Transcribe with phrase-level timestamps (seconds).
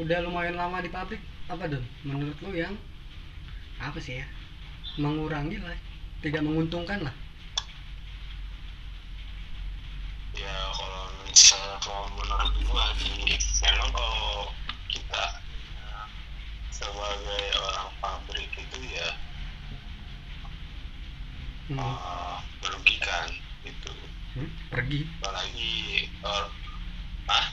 [0.00, 1.20] udah lumayan lama di pabrik.
[1.50, 2.72] Apa dong menurut lu yang
[3.76, 4.26] apa sih ya?
[4.96, 5.76] Mengurangi lah.
[6.24, 7.14] Tidak menguntungkan lah.
[10.36, 13.36] Ya kalau misalnya kalau menurut gua sih
[13.66, 14.48] memang kalau
[14.88, 15.24] kita
[15.74, 15.92] ya,
[16.72, 19.08] sebagai orang pabrik itu ya
[21.68, 21.76] hmm.
[21.76, 23.28] uh, merugikan
[23.68, 23.92] gitu.
[24.38, 24.48] Hmm?
[24.70, 25.04] pergi.
[25.20, 25.74] Apalagi
[26.24, 26.46] uh,
[27.28, 27.46] ah?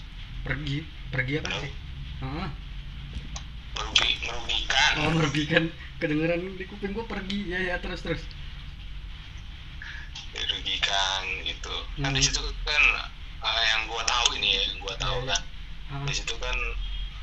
[0.46, 0.86] Pergi.
[1.08, 1.87] Pergi apa sih
[2.20, 4.92] merugi merugikan.
[5.00, 5.64] Oh merugikan.
[5.98, 7.46] Kedengeran di kuping gua pergi.
[7.48, 8.22] Ya ya terus terus.
[10.32, 11.74] Merugikan gitu.
[11.98, 12.16] Kan Hmm.
[12.16, 12.84] di situ kan
[13.40, 15.34] uh, yang gua tahu ini ya, yang gua tahu Iya, iya.
[15.34, 15.42] kan.
[15.88, 16.58] Ah di situ kan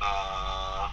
[0.01, 0.85] uh,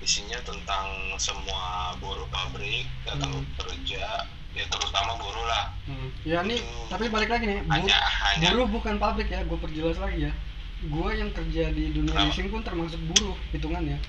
[0.00, 3.44] isinya tentang semua buruh pabrik datang Hmm.
[3.56, 4.04] bekerja
[4.50, 5.64] ya terutama buruh lah.
[5.86, 6.08] Hmm.
[6.22, 7.60] ya nih tapi balik lagi nih.
[7.62, 9.44] Bu- hanya hanya buruh bukan pabrik ya.
[9.44, 10.32] Gue perjelas lagi ya
[10.80, 12.32] gue yang kerja di dunia Apa?
[12.32, 14.00] leasing pun termasuk buruh hitungannya.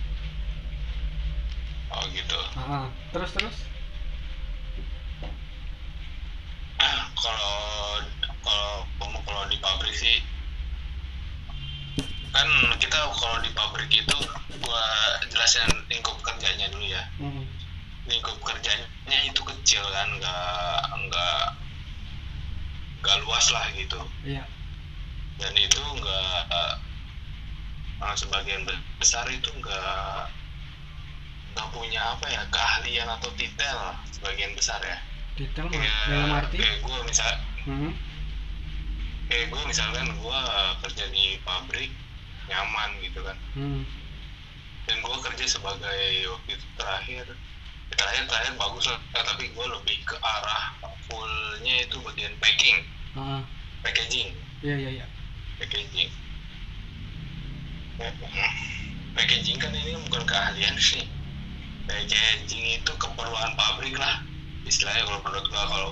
[1.92, 2.40] Oh gitu.
[2.56, 3.58] Ah terus terus?
[7.22, 7.56] Kalau
[8.42, 8.72] kalau
[9.28, 10.24] kalau di pabrik sih
[12.32, 12.48] kan
[12.80, 14.18] kita kalau di pabrik itu
[14.64, 14.84] gua
[15.28, 17.04] jelasin lingkup kerjanya dulu ya.
[17.20, 17.44] Hmm.
[18.10, 21.44] lingkup kerjanya itu kecil kan nggak nggak
[23.04, 24.00] nggak luas lah gitu.
[24.26, 24.42] Iya
[25.40, 26.40] dan itu nggak
[28.02, 28.66] eh, sebagian
[28.98, 30.28] besar itu nggak
[31.52, 34.98] nggak punya apa ya keahlian atau detail lah, sebagian besar ya
[35.36, 37.32] detail kayak dalam arti kayak gue misal
[37.68, 37.92] hmm.
[39.32, 40.40] kayak gue misalkan gue
[40.88, 41.92] kerja di pabrik
[42.48, 43.84] nyaman gitu kan Hmm.
[44.88, 47.26] dan gue kerja sebagai waktu itu terakhir
[47.92, 50.72] terakhir terakhir bagus lah tapi gue lebih ke arah
[51.12, 52.80] fullnya itu bagian packing
[53.20, 53.44] ah.
[53.84, 54.32] packaging
[54.64, 55.06] iya iya iya
[55.62, 56.10] packaging
[59.14, 61.06] packaging kan ini bukan keahlian sih
[61.86, 64.26] packaging itu keperluan pabrik lah
[64.66, 65.90] istilahnya kalau menurut gua kalau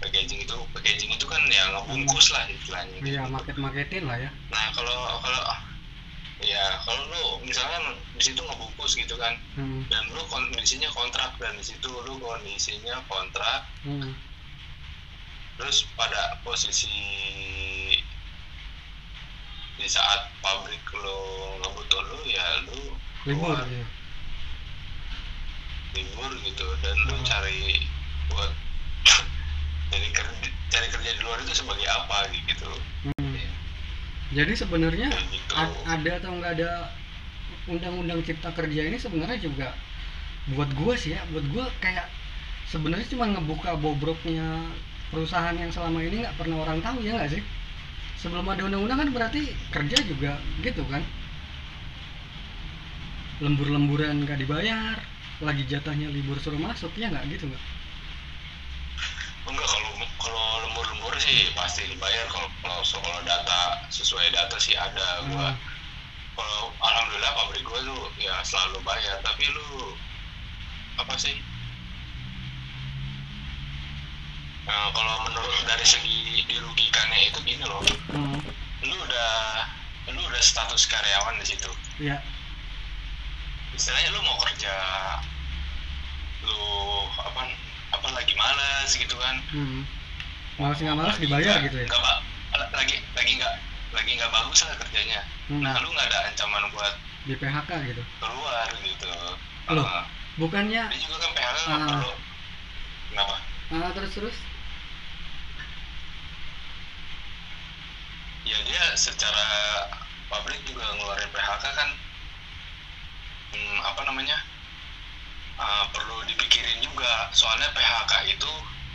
[0.00, 3.28] packaging itu packaging itu kan ya ngebungkus lah istilahnya iya gitu.
[3.28, 5.40] market marketin lah ya nah kalau kalau
[6.44, 9.84] ya kalau lu misalkan di situ ngebungkus gitu kan hmm.
[9.92, 14.16] dan lu kondisinya kontrak dan di situ lu kondisinya kontrak Hmm.
[15.60, 16.88] terus pada posisi
[19.84, 21.20] di saat pabrik lo
[21.60, 22.96] nggak butuh lu ya lu
[23.28, 23.84] libur ya
[25.92, 27.26] libur gitu dan lu Hmm.
[27.28, 27.84] cari
[28.32, 28.48] buat
[29.92, 32.72] cari kerja cari kerja di luar itu sebagai apa gitu
[33.12, 33.44] hmm.
[34.32, 35.52] jadi sebenarnya gitu.
[35.84, 36.88] ada atau nggak ada
[37.68, 39.68] undang-undang cipta kerja ini sebenarnya juga
[40.56, 42.08] buat gue sih ya buat gue kayak
[42.72, 44.64] sebenarnya cuma ngebuka bobroknya
[45.12, 47.44] perusahaan yang selama ini nggak pernah orang tahu ya nggak sih
[48.24, 51.04] sebelum ada undang-undang kan berarti kerja juga gitu kan?
[53.44, 54.96] Lembur-lemburan nggak dibayar
[55.44, 57.28] lagi jatahnya libur suruh masuk ya nggak?
[57.28, 57.64] Gitu nggak?
[59.44, 62.24] Enggak kalau kalau lembur-lembur sih pasti dibayar.
[62.32, 65.52] Kalau kalau soal data sesuai data sih ada gua.
[65.52, 65.60] Hmm.
[66.34, 69.20] kalau alhamdulillah pabrik gua tuh ya selalu bayar.
[69.20, 69.92] Tapi lu
[70.96, 71.36] apa sih
[74.64, 77.84] Nah, kalau menurut dari segi dirugikannya itu gini loh.
[78.10, 78.40] Hmm,
[78.82, 79.32] lu udah
[80.08, 81.68] lu udah status karyawan di situ.
[81.98, 82.16] Ya.
[83.70, 84.72] Istilahnya lu mau kerja
[86.44, 86.60] lu
[87.18, 87.42] apa
[87.92, 89.36] apa lagi malas gitu kan.
[89.50, 89.82] Hmm.
[90.54, 91.88] malas nggak malas dibayar gitu ya?
[91.90, 92.22] ba-
[92.70, 93.54] lagi lagi nggak
[93.90, 95.20] lagi nggak bagus lah kerjanya.
[95.50, 95.60] Hmm.
[95.60, 96.94] nah lu nggak ada ancaman buat
[97.24, 98.02] di PHK gitu?
[98.20, 99.12] keluar gitu.
[99.72, 99.82] Loh.
[99.82, 100.04] Ah,
[100.36, 101.88] bukannya dia juga kan PHK nggak Ah.
[101.90, 102.12] perlu.
[103.10, 103.34] Kenapa?
[103.72, 104.36] Ah, terus terus
[108.54, 109.46] ya dia secara
[110.30, 111.88] pabrik juga ngeluarin PHK kan.
[113.54, 114.38] Hmm, apa namanya?
[115.58, 117.30] Ah, perlu dipikirin juga.
[117.34, 118.50] Soalnya PHK itu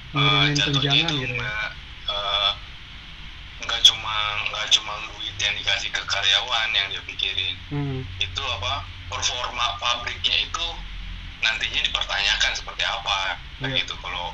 [0.10, 1.70] Nurunin jatuhnya itu gitu nggak
[3.60, 4.16] nggak cuma
[4.50, 7.56] nggak cuma duit yang dikasih ke karyawan yang dia pikirin.
[7.70, 8.00] Hmm.
[8.18, 8.88] itu apa?
[9.12, 10.66] Performa pabriknya itu
[11.44, 13.38] nantinya dipertanyakan seperti apa.
[13.60, 13.84] Nah, Iya.
[13.84, 14.32] gitu kalau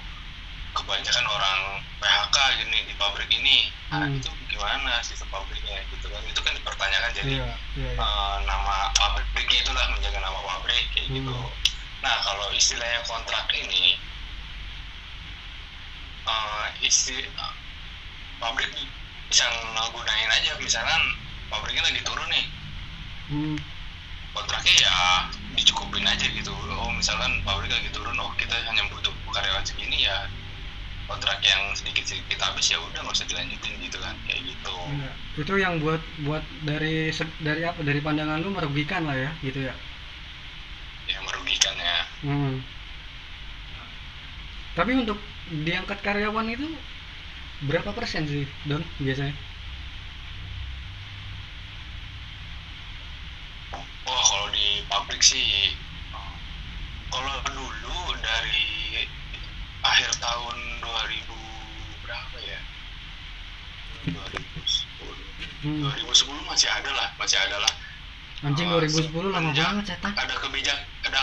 [0.75, 1.59] kebanyakan orang
[2.03, 4.19] PHK gini di pabrik ini ah, Hmm.
[4.19, 7.47] itu gimana sistem pabriknya gitu kan itu kan dipertanyakan jadi iya
[7.79, 8.03] iya iya.
[8.03, 11.15] eh, nama pabriknya itulah menjaga nama pabrik kayak Hmm.
[11.23, 11.35] gitu
[12.03, 13.97] nah kalau istilahnya kontrak ini
[16.25, 17.23] eh isti
[18.41, 18.69] pabrik
[19.29, 21.01] bisa ngegunain aja misalkan
[21.49, 22.45] pabriknya lagi turun nih
[23.31, 23.57] hmm.
[24.33, 24.95] kontraknya ya
[25.55, 30.27] dicukupin aja gitu oh misalkan pabrik lagi turun oh kita hanya butuh karyawan segini ya
[31.05, 35.11] kontrak yang sedikit sedikit habis ya udah nggak usah dilanjutin gitu kan kayak gitu Iya.
[35.41, 37.09] itu yang buat buat dari
[37.41, 39.73] dari apa dari pandangan lu merugikan lah ya gitu ya
[41.09, 42.57] yang merugikan ya Hmm.
[44.75, 45.15] Tapi untuk
[45.47, 46.67] diangkat karyawan itu
[47.63, 49.31] berapa persen sih, Don, biasanya?
[54.05, 55.73] wah kalau di pabrik sih
[57.09, 59.05] kalau dulu dari
[59.85, 61.29] akhir tahun 2000
[62.01, 62.59] berapa ya
[64.05, 64.85] 2010
[65.65, 65.81] Hmm.
[65.81, 66.13] 2010
[66.45, 67.73] masih ada lah masih ada lah
[68.43, 70.13] Anjing Oh, 2010 lama semenjak banget cetak.
[70.13, 71.19] ada kebijak ada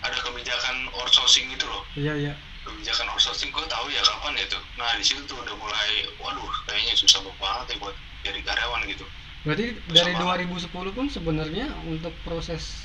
[0.00, 2.32] ada kebijakan outsourcing itu loh Iya, iya.
[2.62, 6.44] kebijakan outsourcing gue tahu ya kapan ya tuh nah di situ tuh udah mulai waduh
[6.66, 9.04] kayaknya susah banget ya buat jadi karyawan gitu
[9.40, 10.36] Berarti dari Sama.
[10.36, 12.84] 2010 pun sebenarnya untuk proses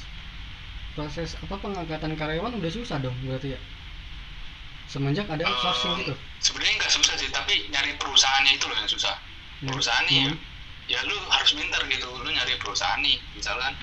[0.96, 3.60] proses apa pengangkatan karyawan udah susah dong berarti ya.
[4.86, 6.14] Semenjak ada outsourcing Eh, gitu.
[6.38, 9.16] sebenarnya nggak susah sih tapi nyari perusahaannya itu loh yang susah
[9.64, 9.70] Hmm.
[9.72, 10.38] perusahaan ya, Hmm.
[10.86, 13.74] ya lu harus pintar gitu lu nyari perusahaan nih misalkan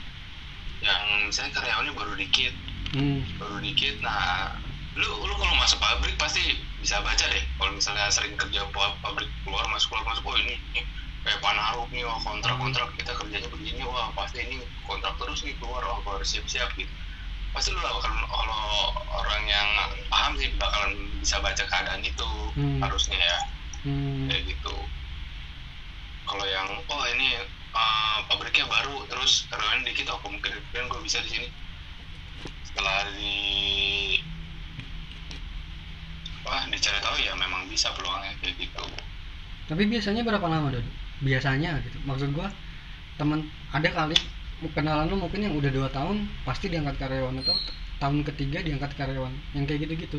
[0.82, 2.54] yang misalnya karyawannya baru dikit
[2.92, 3.24] Hmm.
[3.40, 4.52] baru dikit nah
[4.94, 6.42] lu lu kalau masuk pabrik pasti
[6.76, 10.54] bisa baca deh kalau misalnya sering kerja pa- pabrik keluar masuk keluar masuk oh ini,
[10.70, 10.80] ini
[11.24, 15.56] kayak panarup nih wah kontrak kontrak kita kerjanya begini wah pasti ini kontrak terus nih
[15.56, 16.92] keluar wah harus siap siap gitu
[17.52, 18.64] pasti lu bakal kalau
[19.12, 19.68] orang yang
[20.08, 22.80] paham sih bakalan bisa baca keadaan itu Hmm.
[22.84, 23.38] harusnya ya
[23.84, 24.28] Hmm.
[24.28, 24.76] kayak gitu
[26.28, 27.40] kalau yang oh ini
[27.72, 31.48] uh, pabriknya baru terus karyawan dikit oh kemungkinan gue bisa di sini
[32.64, 33.34] setelah di
[36.44, 38.84] wah dicari tahu ya memang bisa peluangnya kayak gitu
[39.62, 40.84] Tapi biasanya berapa lama, Don?
[41.22, 41.96] Biasanya gitu.
[42.04, 42.50] Maksud gua
[43.16, 44.18] teman ada kali
[44.70, 46.16] kenalan lu mungkin yang udah dua tahun
[46.46, 47.56] pasti diangkat karyawan atau
[47.98, 50.18] tahun ketiga diangkat karyawan yang kayak gitu-gitu.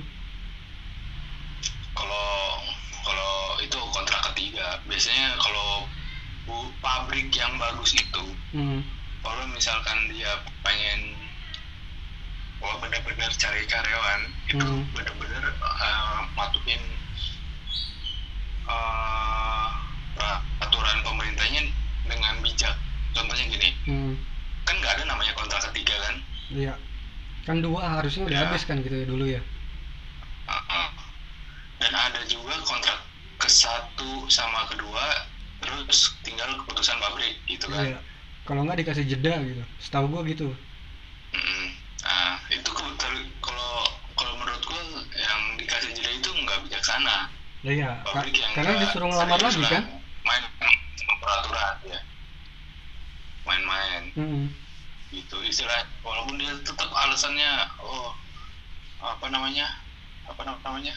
[1.93, 2.59] kalau
[3.05, 5.87] kalau itu kontrak ketiga biasanya kalau
[6.83, 8.81] pabrik yang bagus itu Hmm.
[9.23, 10.29] kalau misalkan dia
[10.65, 10.99] pengen
[12.59, 14.83] kalau benar-benar cari karyawan itu Hmm.
[14.95, 16.81] benar-benar uh, matuin
[18.67, 19.67] uh,
[20.15, 21.61] peraturan pemerintahnya
[22.07, 22.75] dengan bijak
[23.15, 24.13] contohnya gini Hmm.
[24.73, 26.15] Kan nggak ada namanya kontrak ketiga kan
[26.49, 26.73] Iya.
[27.45, 28.43] Kan dua harusnya udah Ya.
[28.49, 29.41] habis kan gitu ya dulu ya.
[30.43, 30.87] Uh-uh.
[31.77, 32.97] dan ada juga kontrak
[33.37, 35.03] ke satu sama kedua
[35.61, 37.99] terus tinggal keputusan pabrik gitu kan Iya.
[38.43, 39.63] Kalau nggak dikasih jeda gitu.
[39.79, 40.51] Setahu gua gitu.
[42.03, 42.69] Nah, itu
[43.39, 43.71] kalau
[44.11, 44.81] kalau menurut gua
[45.15, 47.29] yang dikasih jeda itu nggak bijaksana.
[47.63, 48.03] Iya.
[48.03, 49.83] ka- Pabrik yang karena disuruh ngelamar lagi kan.
[50.27, 50.43] Main
[51.07, 51.99] peraturan ya.
[53.43, 54.45] Main-main Hmm.
[55.13, 57.49] Gitu istilah walaupun dia tetap alasannya
[57.85, 58.09] oh
[59.03, 59.67] apa namanya
[60.29, 60.93] apa nam- namanya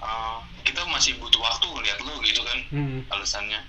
[0.00, 3.02] uh, kita masih butuh waktu ngeliat lo gitu kan Hmm.
[3.12, 3.60] alasannya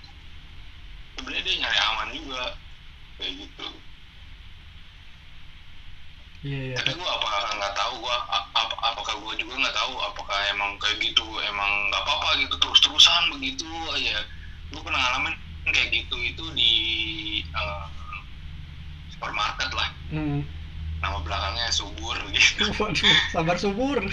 [1.18, 2.42] sebenarnya dia nyari aman juga
[3.18, 3.66] kayak gitu
[6.40, 6.74] Iya iya.
[6.80, 10.70] tapi gua apakah nggak tahu gua a- ap- apakah gua juga nggak tahu apakah emang
[10.80, 14.16] kayak gitu emang nggak apa-apa gitu terus-terusan begitu aja
[14.72, 15.34] gua pernah ngalamin
[15.68, 16.72] kayak gitu itu di
[17.52, 17.99] uh,
[19.20, 20.42] supermarket lah Hmm.
[20.98, 24.00] nama belakangnya subur gitu Waduh, sabar subur.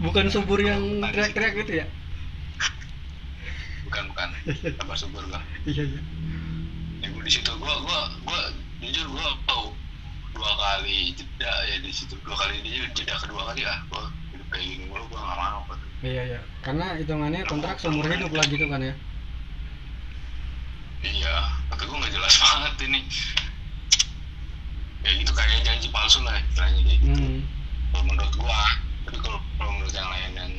[0.00, 1.86] Bukan subur yang teriak-teriak gitu ya?
[3.84, 4.28] bukan bukan
[4.78, 6.00] sabar subur gua Iya iya.
[7.02, 8.38] ya gua di situ gua gua gua
[8.80, 9.74] jujur gua tahu
[10.30, 14.46] dua kali jeda ya di situ dua kali dia jeda kedua kali ah gua hidup
[14.48, 15.60] kayak gini mulu gua nggak mau.
[16.00, 16.40] Iya iya.
[16.62, 18.94] Karena hitungannya kontrak seumur hidup lah gitu kan ya.
[21.00, 21.34] Iya,
[21.68, 23.00] tapi gue nggak jelas banget ini.
[25.00, 27.24] Ya gitu kayak janji palsu lah istilahnya kayak gitu.
[27.24, 27.40] Hmm.
[27.90, 28.60] Kalau menurut gua,
[29.02, 30.50] tapi kalau kalau menurut yang lain dan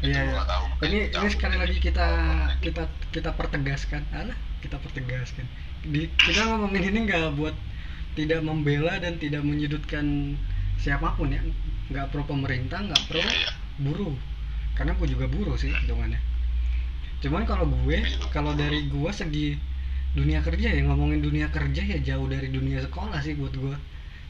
[0.00, 0.32] itu Iya, gua iya.
[0.32, 0.64] nggak tahu.
[0.64, 1.30] Ini Kayak ini jauh.
[1.36, 2.08] sekali lagi kita
[2.64, 5.44] kita kita pertegaskan, alah kita pertegaskan.
[5.84, 7.56] Di, kita ngomongin ini nggak buat
[8.16, 10.34] tidak membela dan tidak menyudutkan
[10.76, 11.44] siapa pun ya,
[11.92, 13.50] nggak pro pemerintah, nggak pro Iya, iya.
[13.78, 14.16] buruh.
[14.72, 16.16] Karena gue juga buruh sih hitungannya.
[17.20, 18.00] Cuman kalau gue,
[18.32, 19.60] kalau dari gue segi
[20.10, 23.76] dunia kerja ya ngomongin dunia kerja ya jauh dari dunia sekolah sih buat gue.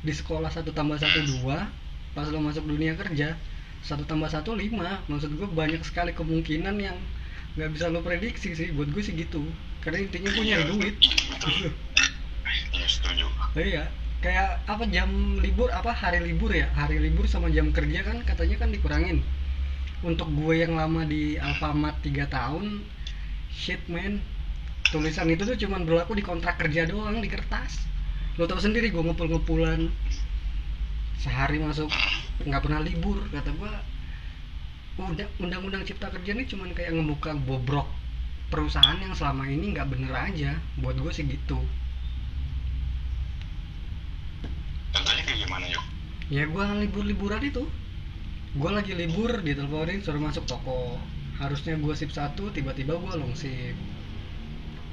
[0.04, 1.68] Di sekolah satu tambah satu dua,
[2.16, 3.36] pas lo masuk dunia kerja
[3.80, 5.00] satu tambah satu lima.
[5.08, 6.96] Maksud gue banyak sekali kemungkinan yang
[7.56, 8.68] nggak bisa lo prediksi sih.
[8.76, 9.40] Buat gue sih gitu.
[9.80, 10.94] Karena intinya gue nyari Iya, duit.
[12.84, 13.26] Setuju.
[13.56, 13.84] Iya,
[14.20, 16.68] kayak apa jam libur apa hari libur ya?
[16.76, 19.24] Hari libur sama jam kerja kan katanya kan dikurangin.
[20.00, 22.84] Untuk gue yang lama di Alfamart 3 tahun,
[23.52, 24.20] shit man.
[24.90, 27.86] Tulisan itu tuh cuman berlaku di kontrak kerja doang di kertas.
[28.34, 29.86] Lo tau sendiri gue ngepul-ngepulan
[31.20, 31.92] sehari masuk
[32.48, 33.72] nggak pernah libur kata gue
[34.96, 37.84] undang- undang-undang cipta kerja ini cuman kayak ngebuka bobrok
[38.50, 40.50] perusahaan yang selama ini nggak bener aja.
[40.82, 41.58] Buat gue sih gitu.
[44.90, 45.84] Contohnya kayak gimana yuk?
[46.34, 47.62] Ya gue libur-liburan itu.
[48.58, 50.98] Gue lagi libur diteleponin suruh masuk toko.
[51.38, 53.78] Harusnya gue sip satu tiba-tiba gue long sip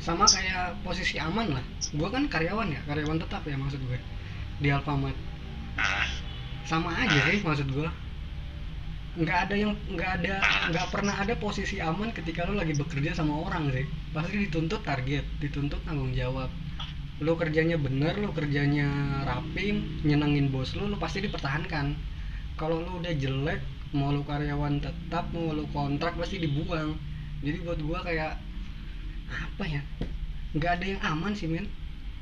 [0.02, 1.66] sama kayak posisi aman lah.
[1.94, 4.00] Gue kan karyawan ya karyawan tetap ya maksud gue.
[4.62, 5.18] Di Alfamart.
[6.68, 7.90] Sama aja sih maksud gue
[9.18, 10.34] nggak ada yang nggak ada
[10.70, 13.86] nggak pernah ada posisi aman ketika lo lagi bekerja sama orang sih.
[14.14, 16.54] Pasti dituntut target dituntut tanggung jawab.
[17.18, 18.86] Lo kerjanya bener lo kerjanya
[19.26, 19.74] rapi
[20.06, 21.98] nyenengin bos lo lo pasti dipertahankan.
[22.62, 23.58] Kalau lo udah jelek
[23.98, 26.94] mau lo karyawan tetap mau lo kontrak pasti dibuang.
[27.42, 28.38] Jadi buat gua kayak
[29.32, 29.82] apa ya?
[30.56, 31.68] Nggak ada yang aman sih men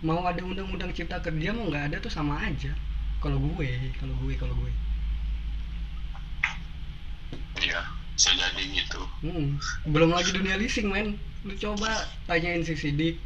[0.04, 2.74] mau ada undang-undang cipta kerja mau nggak ada tuh sama aja.
[3.22, 4.72] Kalau gue kalau gue kalau gue.
[7.62, 7.82] Iya
[8.16, 9.02] bisa jadi gitu.
[9.28, 9.60] Hmm,
[9.92, 13.20] belum lagi dunia leasing men lu coba tanyain si Sidik.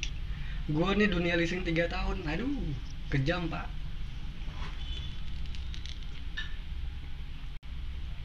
[0.69, 2.25] Gue nih dunia leasing 3 tahun.
[2.27, 2.49] Aduh
[3.09, 3.65] kejam pak.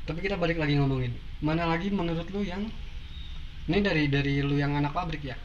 [0.04, 1.16] Tapi kita balik lagi ngomongin.
[1.40, 2.68] Mana lagi menurut lu yang
[3.64, 5.36] ini dari dari lu yang anak pabrik ya?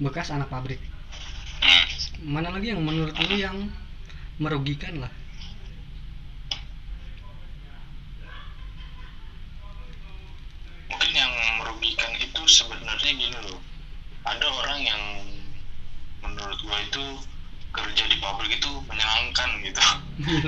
[0.00, 0.80] Bekas anak pabrik.
[2.24, 3.68] Mana lagi yang menurut lu yang
[4.40, 5.12] merugikan lah?
[10.88, 13.60] Mungkin yang merugikan itu sebenarnya gini loh.
[14.24, 15.02] Ada orang yang
[16.24, 17.04] menurut gua itu
[17.76, 19.80] kerja di pabrik itu menyenangkan gitu.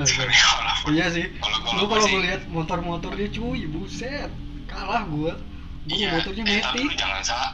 [0.00, 1.28] Sebenarnya kalau iya sih.
[1.28, 4.32] lu kalau gua kalau sih ngeliat motor-motor dia cuy buset.
[4.64, 5.36] Kalah gua
[5.86, 6.10] gua iya.
[6.18, 7.50] motornya eh, tapi lu jangan salah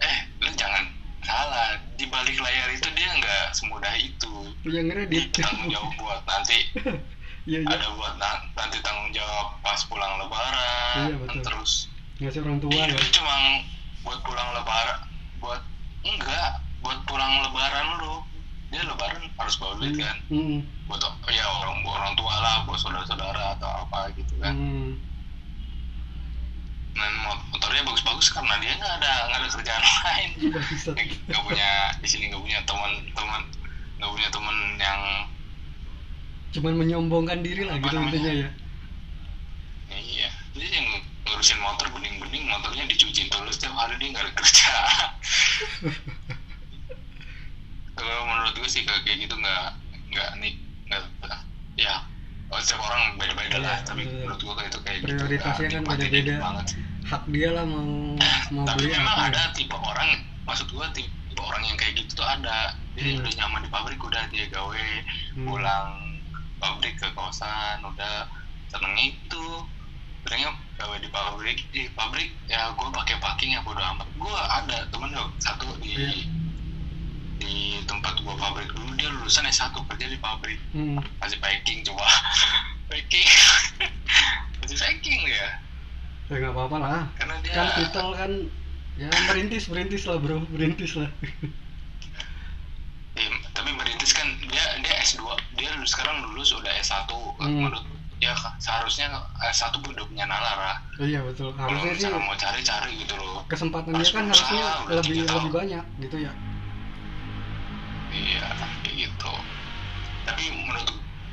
[0.00, 0.84] eh lu jangan
[1.20, 1.76] salah.
[2.00, 4.32] Di balik layar itu dia nggak semudah itu.
[4.64, 5.28] Yang ngedit.
[5.36, 6.58] Dia tanggung jawab buat nanti
[7.50, 7.68] iya iya.
[7.72, 11.42] ada buat na- nanti tanggung jawab pas pulang lebaran Iya, betul.
[11.44, 11.72] terus
[12.20, 12.92] ngasih orang tua ya.
[12.92, 13.36] itu cuma
[14.04, 15.00] buat pulang lebaran
[15.40, 15.60] buat
[16.04, 16.50] enggak
[16.84, 18.14] buat pulang lebaran lu.
[18.70, 20.16] Dia lebaran harus bawa duit kan?
[20.30, 24.54] Hmm, buat ya orang orang tua lah buat saudara-saudara atau apa gitu kan?
[24.54, 25.09] Hmm.
[27.00, 30.30] Dan mot- motornya bagus-bagus karena dia nggak ada nggak ada kerjaan lain.
[30.52, 33.42] Nggak- punya di sini nggak punya teman-teman
[33.96, 35.00] nggak punya teman yang
[36.50, 38.48] cuman menyombongkan diri lah gitu intinya ya
[39.92, 40.86] iya dia yang
[41.22, 44.72] ngurusin motor bening-bening motornya dicuci terus setiap hari dia nggak ada kerja
[47.94, 49.64] kalau menurut gue sih kayak gitu nggak
[50.10, 50.52] nggak nih
[50.88, 51.02] nggak
[51.76, 51.94] ya
[52.50, 54.18] oh, setiap orang beda-beda lah Iya, tapi betul.
[54.20, 56.34] menurut gue itu kayak gitu Prioritasnya nggak kan beda-beda.
[56.40, 56.82] banget sih.
[57.02, 58.14] Hak dia lah mau
[58.50, 59.52] mau tapi beli memang apa ada ya.
[59.52, 60.10] tipe orang
[60.42, 63.18] maksud gua tipe orang yang kayak gitu tuh ada dia Hmm.
[63.18, 64.86] udah nyaman di pabrik udah dia gawe
[65.32, 65.46] Hmm.
[65.46, 65.88] pulang
[66.56, 68.28] pabrik ke kosan udah
[68.66, 69.44] seneng itu
[70.20, 74.84] sebenarnya gawe di pabrik di pabrik ya gua pakai packing ya bodo amat gua ada
[74.86, 76.28] temen gua satu di Iya.
[77.38, 81.00] di tempat gua pabrik dulu dia lulusan S1 kerja di pabrik Hmm.
[81.16, 82.04] masih packing coba
[82.90, 83.24] packing
[84.60, 85.48] masih packing ya
[86.30, 87.02] ya nggak apa-apa lah.
[87.18, 88.30] Karena dia kan titel kan
[88.94, 90.38] ya merintis merintis lah bro.
[90.48, 91.10] Merintis lah.
[93.10, 95.26] Iya, tapi merintis kan dia dia S2
[95.58, 97.10] dia lulus sekarang lulus udah S1
[97.40, 97.56] Hmm.
[97.58, 97.82] menurut
[98.20, 99.10] ya seharusnya
[99.42, 100.76] S1 pun udah punya nalar lah.
[100.96, 101.50] Iya betul.
[101.52, 103.42] Harusnya sih mau cari-cari gitu loh.
[103.50, 106.32] kesempatan dia kan harusnya lebih lebih banyak gitu ya.
[108.10, 108.46] Iya
[108.84, 109.32] kayak gitu.
[110.22, 110.86] Tapi menurut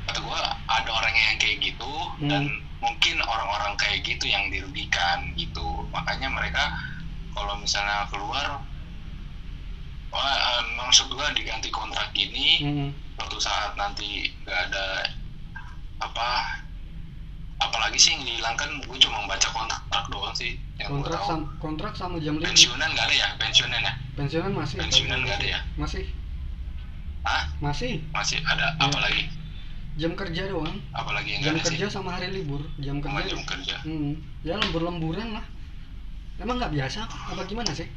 [0.04, 2.26] kata gua ada orang yang kayak gitu Hmm.
[2.26, 2.42] dan
[2.78, 5.88] mungkin orang-orang kayak gitu yang dirugikan gitu.
[5.90, 6.62] Makanya mereka
[7.34, 8.62] kalau misalnya keluar
[10.08, 12.90] wah eh, maksud gua diganti kontrak ini Hmm.
[13.18, 14.86] suatu saat nanti nggak ada
[15.98, 16.28] apa
[17.58, 21.92] apalagi sih yang dihilangkan gue cuma baca kontrak doang sih yang gue kontrak sama kontrak
[21.98, 23.28] sama jam libur pensiunan nggak ada ya?
[23.36, 23.92] Pensiunan ya?
[24.14, 24.76] Pensiunan masih.
[24.78, 25.60] Pensiunan nggak ada ya?
[25.74, 26.04] Masih.
[27.26, 28.06] Ah masih.
[28.14, 28.86] Masih ada Iya.
[28.86, 29.22] apalagi
[29.98, 33.76] jam kerja doang apalagi yang jam kerja sih sama hari libur jam kerja jam kerja
[33.82, 34.14] Hmm,
[34.46, 35.44] ya lembur-lemburan lah.
[36.38, 37.02] Emang nggak biasa?
[37.02, 37.88] Apa gimana sih?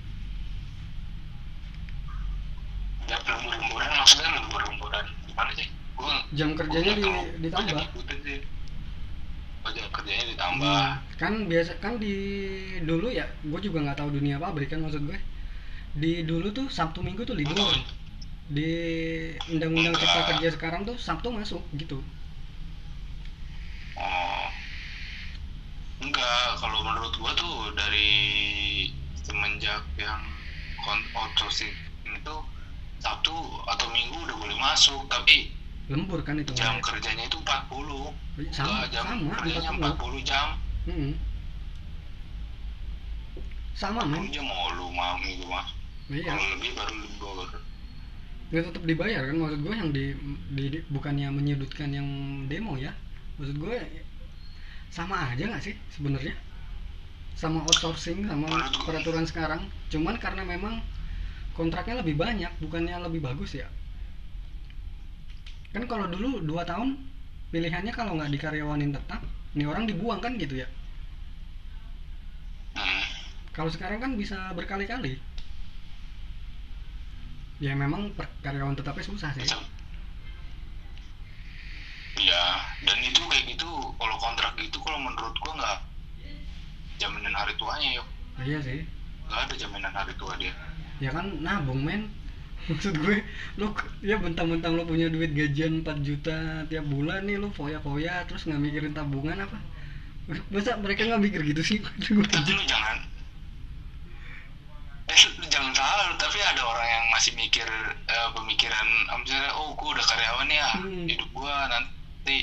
[3.05, 7.03] ya lembur-lemburan maksudnya lembur-lemburan gimana sih gue Jam kerjanya di,
[7.43, 7.86] ditambah.
[9.62, 12.15] oh jam kerjanya ditambah Hmm, kan biasa kan di
[12.81, 15.20] dulu ya, gue juga nggak tahu dunia pabrik kan maksud gue.
[15.93, 17.53] Di dulu tuh Sabtu Minggu tuh libur.
[17.53, 17.77] Betul.
[18.51, 18.72] Di
[19.48, 20.22] Undang-Undang Cipta.
[20.36, 22.03] Kerja sekarang tuh Sabtu masuk gitu.
[23.96, 24.48] Oh.
[26.03, 28.12] Enggak, kalau menurut gua tuh dari
[29.24, 30.20] semenjak yang
[31.15, 31.72] outsourcing
[32.12, 32.36] itu
[33.00, 33.31] Sabtu
[33.70, 35.55] atau Minggu udah boleh masuk, tapi
[35.88, 36.51] Lembur kan itu.
[36.55, 38.12] jam kerjanya itu 40.
[38.51, 39.96] Sama, Enggak, jam sama, kerjanya 40.
[39.96, 40.48] 40 jam.
[40.81, 41.13] Hmm.
[43.72, 45.65] sama men aja mau lu mau minggu mah
[46.10, 47.50] iya kalau lebih baru libur
[48.51, 49.36] nggak tetap dibayar kan?
[49.41, 50.05] Maksud gue yang di,
[50.55, 52.08] di, di- bukannya menyudutkan yang
[52.51, 52.91] demo ya.
[53.39, 53.75] Maksud gue
[54.91, 56.34] sama aja nggak sih sebenarnya?
[57.41, 58.48] Sama outsourcing sama
[58.88, 59.62] peraturan sekarang.
[59.91, 60.75] Cuman karena memang
[61.58, 63.67] kontraknya lebih banyak bukannya lebih bagus ya.
[65.74, 66.89] Kan kalau dulu dua tahun
[67.51, 69.22] pilihannya kalau nggak dikaryawanin tetap
[69.58, 70.67] nih orang dibuang kan gitu ya?
[72.75, 73.03] Hmm.
[73.55, 75.20] kalau sekarang kan bisa berkali-kali
[77.62, 78.10] ya memang
[78.41, 79.46] karyawan tetapnya susah sih.
[82.22, 82.44] Iya,
[82.86, 85.77] dan itu kayak gitu kalau kontrak gitu kalau menurut gua nggak
[86.98, 88.08] jaminan hari tuanya yuk.
[88.41, 88.80] Iya sih.
[89.30, 90.53] Nggak ada jaminan hari tua dia.
[91.01, 92.10] Ya kan nabung men.
[92.70, 93.25] Maksud gue
[93.58, 93.74] lu
[94.06, 98.62] ya bentang-bentang lu punya duit gajian 4 juta tiap bulan nih lu foya-foya terus nggak
[98.62, 99.58] mikirin tabungan apa?
[100.53, 101.77] Masa mereka nggak mikir gitu sih?
[102.38, 103.01] Tapi lu jangan
[105.53, 107.68] jangan salah tapi ada orang yang masih mikir
[108.06, 111.06] eh, pemikiran eh, misalnya oh gua udah karyawan ya Hmm.
[111.06, 112.38] hidup gua nanti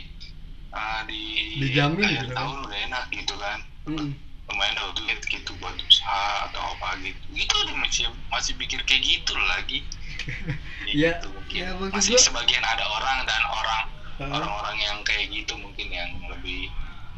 [0.70, 1.22] ah, di
[1.58, 2.36] Dijamin akhir gitu kan.
[2.36, 3.58] tahun udah enak gitu kan
[3.88, 4.12] Mm.
[4.44, 9.00] lumayan dapat duit gitu buat usaha atau apa gitu gitu dia masih masih pikir kayak
[9.02, 9.80] gitu lagi
[10.88, 13.82] Ya, gitu mungkin ya, maksud masih gua- sebagian ada orang dan orang
[14.18, 14.28] Ah.
[14.34, 16.68] orang-orang yang kayak gitu mungkin yang lebih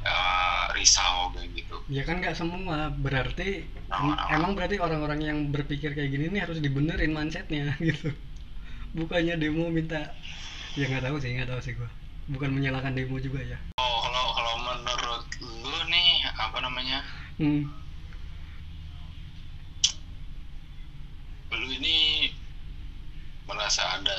[0.04, 1.76] eh, risau kayak gitu.
[1.90, 4.28] Ya kan nggak semua berarti Orang-orang.
[4.33, 8.14] emang berarti orang-orang yang berpikir kayak gini nih harus dibenerin mindsetnya gitu.
[8.97, 10.14] Bukannya demo minta
[10.78, 11.90] ya nggak tahu sih nggak tahu sih gua.
[12.30, 13.59] Bukan menyalahkan demo juga ya.
[13.83, 16.99] Oh kalau kalau menurut lu nih apa namanya?
[17.40, 17.64] Hmm.
[21.50, 22.30] lu ini
[23.50, 24.19] merasa ada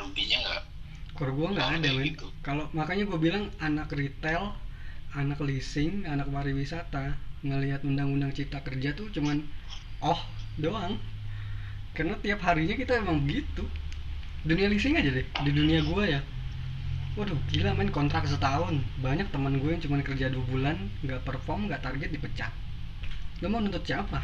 [0.00, 0.62] ruginya nggak?
[1.14, 2.26] Kalau gua nggak ada gitu.
[2.40, 4.56] Kalau makanya gua bilang anak retail,
[5.14, 7.14] anak leasing, anak pariwisata
[7.46, 9.42] ngelihat undang-undang cipta kerja tuh cuman
[10.02, 10.20] oh
[10.58, 10.98] doang.
[11.94, 13.62] Karena tiap harinya kita emang begitu.
[14.44, 16.20] Dunia leasing aja deh, di dunia gua ya.
[17.14, 18.82] Waduh, gila men kontrak setahun.
[18.98, 20.74] Banyak teman gue yang cuma kerja dua bulan,
[21.06, 22.50] nggak perform, nggak target dipecat.
[23.38, 24.18] Lo mau nuntut siapa?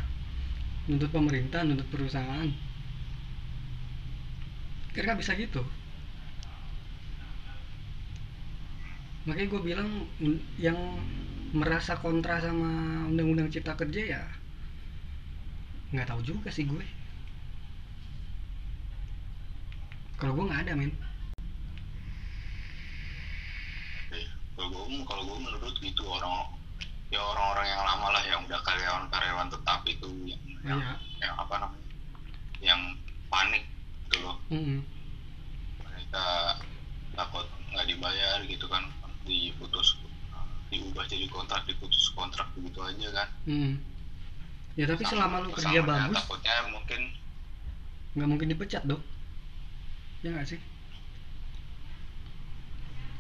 [0.91, 2.51] Nuntut pemerintah, nuntut perusahaan.
[4.91, 5.63] Kira bisa gitu.
[9.29, 9.89] Makanya gue bilang
[10.57, 10.79] yang
[11.53, 14.23] merasa kontra sama undang-undang cipta kerja ya
[15.91, 16.87] nggak tahu juga sih gue
[20.17, 20.93] kalau gue nggak ada men
[24.55, 26.53] kalau gue kalau gue menurut gitu orang
[27.11, 30.93] ya orang-orang yang lama lah yang udah karyawan-karyawan tetap itu yang yang, Iya.
[31.27, 31.89] yang apa namanya
[32.61, 32.81] yang
[33.33, 33.65] panik
[34.07, 34.85] gitu loh Mm-mm.
[35.83, 36.25] mereka
[37.19, 38.85] takut nggak dibayar gitu kan
[39.25, 39.99] diputus
[40.71, 43.75] diubah jadi kontrak diputus kontrak begitu aja kan Mm-mm.
[44.79, 47.01] ya tapi selama lu kerja bagus takutnya mungkin
[48.15, 49.03] nggak mungkin dipecat dong
[50.23, 50.61] ya nggak sih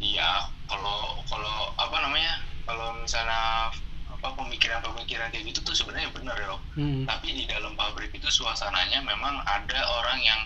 [0.00, 3.68] iya kalau kalau apa namanya kalau misalnya
[4.10, 7.02] apa pemikiran-pemikiran kayak gitu tuh sebenarnya benar ya loh Mm.
[7.02, 10.40] tapi di dalam pabrik itu suasananya memang ada orang yang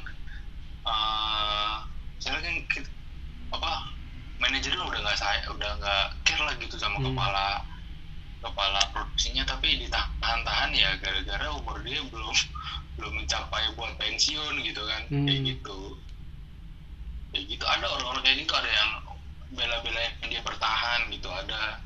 [0.85, 1.75] eh
[2.17, 2.57] misalnya kan
[3.55, 3.73] apa
[4.39, 7.13] manajernya udah nggak saya udah nggak care lah gitu sama Hmm.
[7.13, 7.47] kepala
[8.45, 12.35] kepala produksinya tapi ditahan-tahan ya gara-gara umur dia belum
[12.99, 15.27] belum mencapai buat pensiun gitu kan Hmm.
[15.27, 15.79] kayak gitu
[17.33, 18.91] kayak gitu ada orang-orang kayak gitu ada yang
[19.55, 21.79] bela-belain dia bertahan gitu ada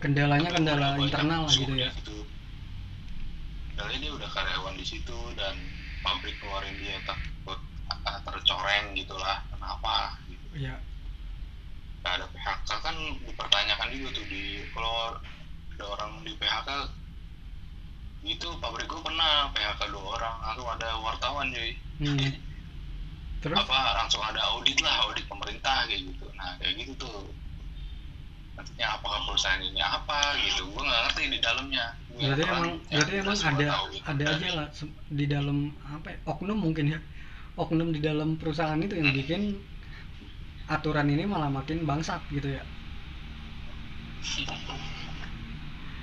[0.00, 2.28] kendalanya kendala internal lah gitu ya gitu.
[3.74, 5.58] Padahal dia udah karyawan di situ dan
[5.98, 7.58] pabrik keluarin dia takut
[7.90, 10.46] ah, tercoreng gitulah kenapa gitu.
[10.54, 10.76] ya
[12.04, 15.16] Gak ada PHK kan dipertanyakan juga tuh di kalau
[15.72, 16.68] ada orang di PHK
[18.24, 21.72] gitu pabrik gue pernah PHK dua orang langsung ada wartawan cuy.
[22.04, 22.20] Hmm.
[23.42, 23.56] terus?
[23.56, 26.28] Apa langsung ada audit lah audit pemerintah kayak gitu.
[26.36, 27.32] Nah kayak gitu tuh.
[28.54, 30.62] Nantinya apakah perusahaan ini apa gitu.
[30.76, 31.86] Gue nggak ngerti di dalamnya.
[32.14, 34.04] Berarti peran- emang berarti emang ada tahu gitu.
[34.12, 34.68] ada aja lah
[35.08, 37.00] di dalam apa ya, oknum mungkin ya?
[37.56, 39.18] Oknum di dalam perusahaan itu yang Hmm.
[39.24, 39.42] bikin
[40.68, 42.62] aturan ini malah makin bangsat gitu ya.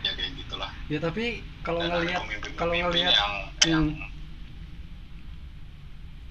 [0.02, 0.72] Ya kayak gitulah.
[0.90, 2.22] Ya tapi kalau ngelihat
[2.58, 3.34] kalau ngelihat yang
[3.66, 4.10] yang Hmm.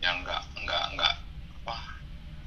[0.00, 1.12] yang nggak nggak nggak
[1.62, 1.76] apa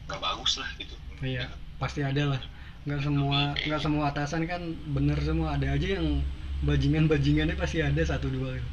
[0.09, 0.95] nggak bagus lah gitu.
[1.23, 1.47] Iya
[1.79, 2.41] pasti ada lah.
[2.83, 4.61] Nggak semua nggak semua atasan kan
[4.95, 5.55] bener semua.
[5.55, 6.07] Ada aja yang
[6.67, 8.69] bajingan bajingannya pasti ada satu dua gitu.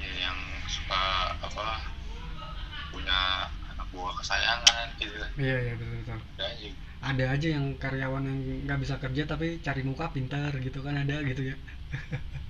[0.00, 1.80] ya, yang suka apa
[2.92, 3.48] punya
[3.92, 5.30] buah kesayangan gitu kan.
[5.36, 6.18] Iya iya betul betul.
[6.18, 6.68] Ada aja.
[7.02, 11.20] Ada aja yang karyawan yang nggak bisa kerja tapi cari muka pintar gitu kan ada
[11.22, 11.56] gitu ya.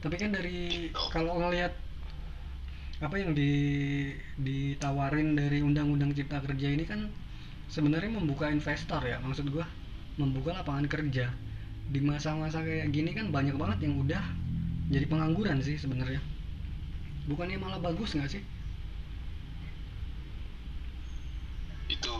[0.00, 1.76] Tapi kan dari kalau ngelihat
[3.04, 3.52] apa yang di
[4.40, 7.12] ditawarin dari undang-undang cipta kerja ini kan
[7.68, 9.68] sebenarnya membuka investor ya maksud gua.
[10.16, 11.28] Membuka lapangan kerja.
[11.90, 14.24] Di masa-masa kayak gini kan banyak banget yang udah
[14.88, 16.20] jadi pengangguran sih sebenarnya
[17.30, 18.42] bukannya malah bagus nggak sih?
[21.86, 22.12] Itu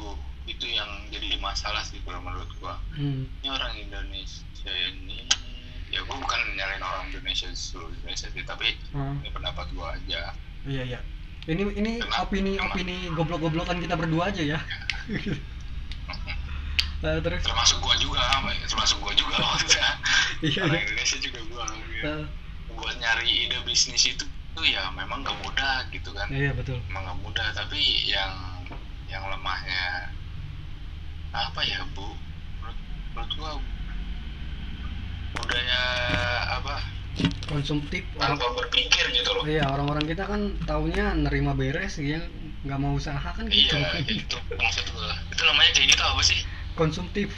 [0.46, 2.75] itu yang jadi masalah sih kalau menurut gua.
[2.94, 3.27] Hmm.
[3.40, 5.23] ini orang Indonesia ini
[5.90, 9.18] ya gua bukan nyalain orang Indonesia seluruh Indonesia sih tapi Hmm.
[9.23, 10.35] ini pendapat gua aja.
[10.66, 11.01] Iya iya.
[11.49, 12.29] Ini ini Kenapa?
[12.29, 12.75] opini Kenapa?
[12.77, 14.59] opini goblok-goblokan kita berdua aja ya.
[17.01, 17.40] Nah, terus?
[17.42, 18.20] Termasuk gua juga
[18.66, 19.87] termasuk gua juga maksudnya.
[20.40, 20.85] Iya orang iya.
[20.88, 21.64] Indonesia juga gua
[22.01, 22.25] Eh,
[22.73, 24.25] buat nyari ide bisnis itu
[24.61, 26.29] tuh ya memang gak mudah gitu kan.
[26.29, 26.77] Iya betul.
[26.92, 28.61] Emang gak mudah tapi yang
[29.09, 30.12] yang lemahnya
[31.33, 32.05] apa ya bu?
[32.61, 32.79] Menurut,
[33.16, 33.53] menurut gua
[35.40, 35.83] budaya
[36.61, 36.77] apa?
[37.49, 39.42] Konsumtif orang tanpa berpikir gitu loh.
[39.49, 42.20] Iya orang-orang kita kan taunya nerima beres ya
[42.61, 43.73] nggak mau usaha kan gitu.
[43.73, 45.16] iya itu maksud gua.
[45.33, 46.38] Itu namanya kayak gitu apa sih?
[46.77, 47.33] Konsumtif.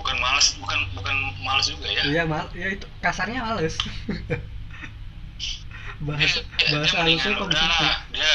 [0.00, 2.02] Bukan malas bukan bukan malas juga ya?
[2.08, 3.76] Iya mal ya itu kasarnya males
[6.02, 8.34] bahasa Dia- udah konsumtif lah, dia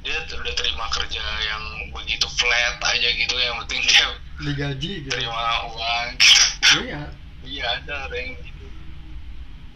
[0.00, 4.06] dia udah terima kerja yang begitu flat aja gitu yang penting dia
[4.40, 5.10] digaji gitu.
[5.12, 6.78] terima uang gitu.
[6.88, 7.02] Iya.
[7.40, 8.64] Iya ada ada yang gitu.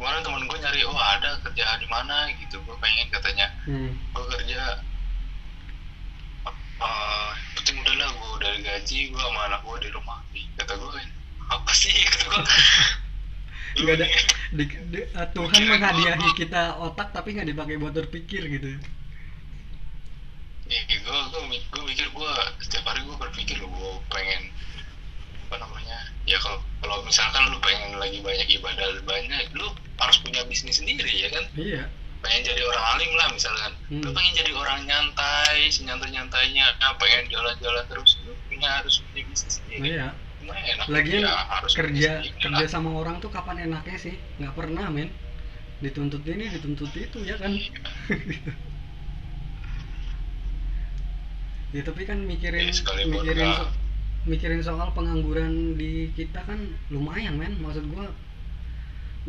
[0.00, 2.28] Kemarin temen gue nyari oh ada kerja di mana?
[2.40, 2.56] gitu.
[2.64, 3.52] Gue pengen katanya.
[3.68, 3.92] Hmm.
[3.92, 4.62] gue kerja
[6.74, 10.18] eh penting udah lah gue udah gaji gue sama anak gue di rumah.
[10.56, 11.08] Kata gue kan
[11.52, 11.92] apa sih?
[12.08, 12.40] Kata gue
[13.74, 14.06] nggak ada
[14.50, 18.78] di, di- uh, Tuhan menghadiahi kita otak tapi nggak dipakai buat berpikir gitu
[20.64, 24.48] Iya, gue gue gue mikir gue setiap hari gue berpikir gue pengen
[25.44, 29.68] apa namanya ya kalau kalau misalkan lu pengen lagi banyak ibadah banyak lu
[30.00, 31.44] harus punya bisnis sendiri ya kan?
[31.52, 31.84] Iya.
[32.24, 33.72] Pengen jadi orang alim lah misalkan.
[33.92, 34.16] Lu Hmm.
[34.16, 36.64] pengen jadi orang nyantai senyantai nyantainya
[36.96, 40.00] pengen jalan-jalan terus lu punya harus punya bisnis sendiri.
[40.00, 40.16] Iya
[40.94, 42.10] lagian ya, harus kerja
[42.42, 44.14] kerja sama orang tuh kapan enaknya sih?
[44.38, 45.08] Nggak pernah men.
[45.82, 47.52] Dituntut ini dituntut itu ya kan?
[51.76, 53.72] Ya tapi kan mikirin Ya, mikirin so-
[54.30, 56.60] mikirin soal pengangguran di kita kan
[56.94, 57.54] lumayan men.
[57.64, 58.06] Maksud gua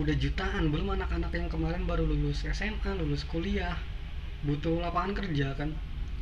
[0.01, 0.63] udah jutaan.
[0.73, 3.75] Belum anak-anak yang kemarin baru lulus SMA lulus kuliah.
[4.47, 5.69] Butuh lapangan kerja kan?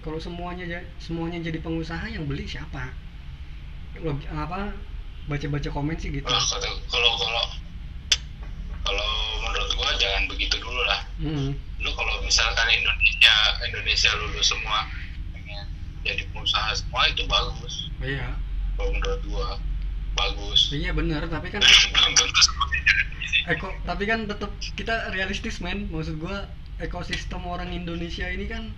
[0.06, 0.66] Kalau semuanya
[1.06, 2.86] semuanya jadi pengusaha yang beli siapa
[4.34, 4.74] Apa
[5.30, 6.28] baca-baca komen sih gitu.
[6.28, 7.44] Kalau kalau
[8.84, 9.10] kalau
[9.48, 11.00] menurut gua jangan begitu dulu lah.
[11.22, 14.92] Hmm, lu kalau misalkan Indonesia Indonesia lulus semua
[15.32, 15.66] pengen
[16.04, 17.74] jadi pengusaha semua itu bagus.
[18.04, 18.36] Iya.
[18.76, 19.48] Kalau menurut gua
[20.20, 20.76] bagus.
[20.76, 22.42] Iya bener tapi kan belum tentu
[23.44, 25.88] eko tapi kan tetap kita realistis men.
[25.88, 26.52] Maksud gua
[26.84, 28.76] ekosistem orang Indonesia ini kan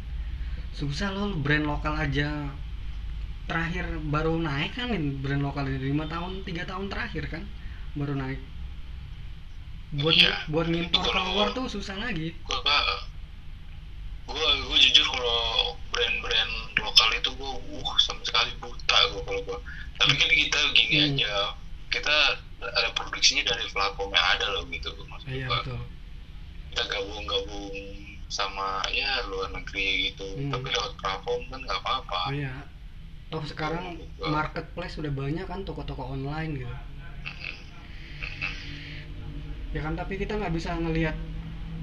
[0.75, 2.51] susah loh brand lokal aja
[3.45, 4.89] terakhir baru naik kan
[5.21, 7.43] brand lokal ini lima tahun tiga tahun terakhir kan
[7.93, 8.41] baru naik.
[9.95, 12.34] Buat Iya, buat ngimpor keluar tuh susah lagi.
[12.43, 12.60] gua
[14.25, 15.39] gua gua jujur kalau
[15.93, 19.58] brand-brand lokal itu gua uh sama sekali buta gua kalau gua.
[19.95, 21.08] Tapi kan kita gini Hmm.
[21.15, 21.36] aja
[21.93, 22.15] kita
[22.60, 25.62] ada produksinya dari platform yang ada loh gitu maksud iya gua.
[25.62, 25.81] betul.
[26.73, 27.75] Kita gabung-gabung
[28.27, 30.25] sama ya luar negeri gitu.
[30.25, 30.49] Hmm.
[30.49, 32.21] tapi lewat platform kan nggak apa-apa.
[32.34, 32.53] Iya
[33.31, 33.85] toh sekarang
[34.35, 36.75] marketplace udah banyak kan toko-toko online gitu.
[39.75, 41.15] Ya kan tapi kita nggak bisa ngelihat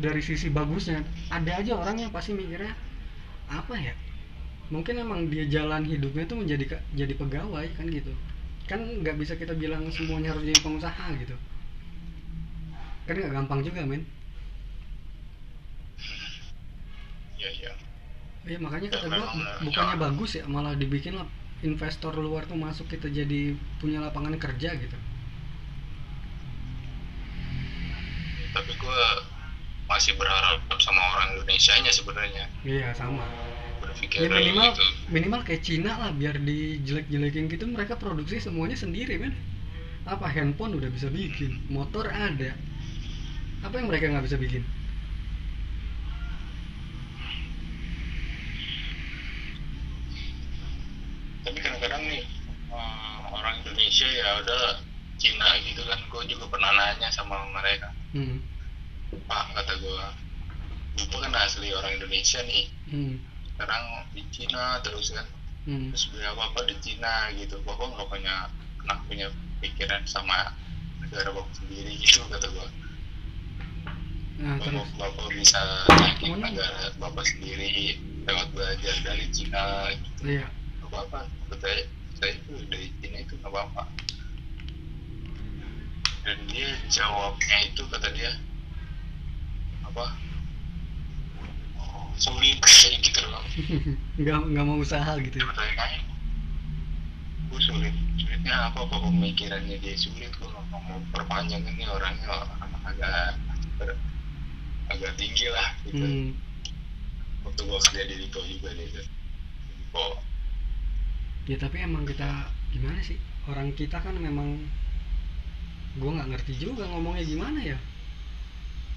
[0.04, 1.00] dari sisi bagusnya.
[1.36, 2.72] Ada aja orang yang pasti mikirnya
[3.60, 3.94] apa ya?
[4.74, 6.64] Mungkin emang dia jalan hidupnya tuh menjadi
[7.00, 8.12] jadi pegawai kan gitu.
[8.70, 11.36] Kan nggak bisa kita bilang semuanya harus jadi pengusaha gitu.
[13.06, 14.02] Kan nggak gampang juga men.
[17.38, 17.72] Ya ya
[18.42, 19.54] Iya makanya kata Ya, gua ya.
[19.66, 21.26] bukannya bagus ya malah dibikin lah
[21.62, 24.96] investor luar tuh masuk kita jadi punya lapangan kerja gitu.
[28.52, 29.00] Tapi gua
[29.86, 32.44] masih berharap sama orang Indonesia nya sebenarnya.
[32.66, 33.22] Iya sama.
[33.82, 34.84] Berpikir ya minimal gitu.
[35.14, 39.34] minimal kayak Cina lah biar dijelek-jelekin gitu mereka produksi semuanya sendiri men.
[40.06, 42.52] Apa handphone udah bisa bikin motor ada.
[43.62, 44.62] Apa yang mereka nggak bisa bikin
[51.42, 52.22] tapi kadang-kadang nih
[52.70, 53.56] eh, orang
[54.02, 54.62] Indonesia ya udah
[55.18, 56.00] Cina gitu kan.
[56.10, 57.94] Gue juga pernah nanya sama mereka.
[58.12, 58.42] Hmm.
[59.28, 60.04] pak kata gue
[60.96, 62.66] gue kan asli orang Indonesia nih.
[62.90, 63.14] Hmm.
[63.54, 63.84] sekarang
[64.16, 65.26] di Cina terus kan.
[65.62, 65.94] Hmm.
[65.94, 67.62] terus beli apa apa di Cina gitu.
[67.62, 68.34] Bapak nggak punya
[68.82, 69.26] pernah punya
[69.62, 70.50] pikiran sama
[70.98, 72.68] negara bapak sendiri gitu kata gue
[74.42, 77.94] nah bapak, bapak bisa naikin negara bapak sendiri
[78.26, 80.20] lewat belajar dari Cina gitu.
[80.26, 80.46] Iya.
[80.50, 81.20] Nggak apa-apa
[81.62, 81.86] saya
[82.22, 83.82] saya itu dari Cina itu nggak apa-apa.
[86.22, 88.30] Dan dia jawabnya itu kata dia
[89.82, 90.06] apa
[92.14, 93.42] sulit kayak gitu loh
[94.22, 95.46] nggak nggak mau usaha gitu ya?
[95.50, 96.06] Kayak
[97.50, 101.66] "Oh, sulit sulitnya apa apa pemikirannya dia sulit kok mau mau perpanjang?
[101.66, 103.34] Ini orangnya orang agak
[103.82, 103.98] ber-
[104.94, 105.98] agak tinggi lah gitu.
[106.06, 106.30] Hmm.
[107.42, 109.06] waktu gua kerja di Lipo juga dia tuh
[109.74, 110.04] Lipo
[111.50, 113.18] ya tapi emang kita gimana sih?
[113.50, 114.62] Orang kita kan memang
[115.98, 117.78] gue nggak ngerti juga ngomongnya gimana ya.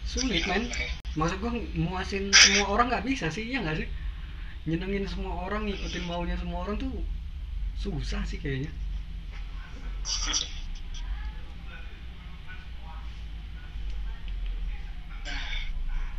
[0.05, 0.69] Sulit men.
[1.17, 3.89] Maksud gue muasin semua orang nggak bisa sih ya nggak sih?
[4.69, 6.93] Nyenengin semua orang ngikutin maunya semua orang tuh
[7.81, 8.69] susah sih kayaknya.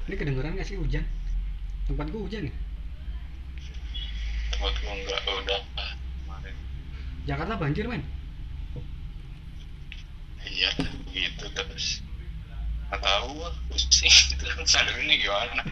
[0.07, 1.03] Ini kedengeran nggak sih hujan?
[1.87, 2.55] Tempat gue hujan ya?
[4.55, 5.93] Tempat gua nggak udah ah,
[7.27, 8.03] Jakarta banjir men.
[10.47, 11.87] Iya begitu terus.
[12.89, 13.31] Nggak tahu
[13.69, 15.62] pusing gitu kan sadar ini gimana.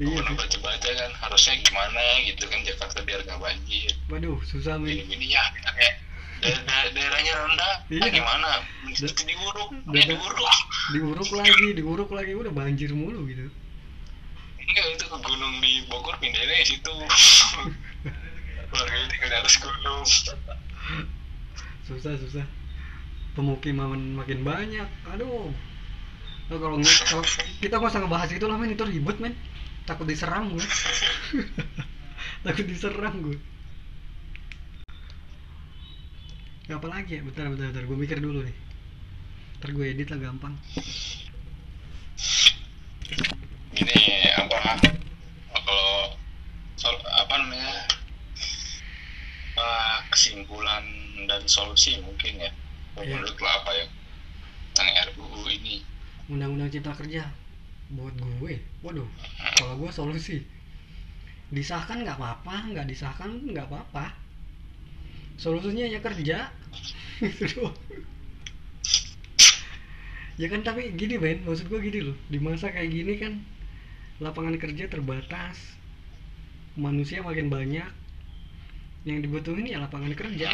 [0.00, 0.38] Iya pernah sih.
[0.40, 3.92] baca-baca kan harusnya gimana gitu kan Jakarta biar nggak banjir.
[4.08, 4.96] Waduh susah men.
[4.96, 5.94] Ya kita kayak
[6.40, 8.00] daer- daer- daerahnya rendah Iya.
[8.00, 8.48] ah, gimana?
[8.88, 10.52] Itu diuruk ya diuruk.
[10.96, 13.44] diuruk lagi diuruk lagi udah banjir mulu gitu.
[14.56, 16.92] Enggak itu ke gunung di Bogor pindahnya di situ
[18.70, 20.02] warga tinggal di atas gunung.
[21.86, 22.46] Susah susah.
[23.34, 24.88] Pemukiman makin banyak.
[25.10, 25.50] Aduh.
[26.50, 27.22] Nah, kalau kalau
[27.62, 28.74] kita nggak usah ngebahas itu lah men.
[28.74, 29.34] Itu ribet men.
[29.86, 30.66] Takut diserang gue.
[32.46, 33.38] Takut diserang gue.
[36.70, 37.22] Ya, apa lagi ya?
[37.26, 37.82] Bentar bentar bentar.
[37.86, 38.56] Gue mikir dulu nih.
[39.60, 40.56] Ntar gue edit lah gampang.
[43.76, 44.00] Ini
[44.40, 44.80] apa
[45.52, 46.16] kalau
[46.80, 47.84] sol, apa namanya
[49.60, 50.82] eh, kesimpulan
[51.30, 52.52] dan solusi mungkin ya.
[52.98, 53.16] Iya.
[53.16, 53.86] menurut lo apa ya?
[54.74, 55.86] Tentang RUU ini.
[56.26, 57.30] Undang-undang cipta kerja.
[57.94, 58.58] Buat gue.
[58.82, 59.08] Waduh
[59.58, 60.42] kalau gue solusi.
[61.50, 64.14] Disahkan nggak apa-apa nggak disahkan nggak apa-apa.
[65.38, 66.50] Solusinya ya kerja.
[70.40, 71.44] Ya kan tapi gini Ben.
[71.44, 72.16] Maksud gue gini loh.
[72.32, 73.44] Di masa kayak gini kan
[74.24, 75.76] lapangan kerja terbatas.
[76.80, 77.99] Manusia makin banyak
[79.08, 80.52] yang dibutuhin ya lapangan kerja.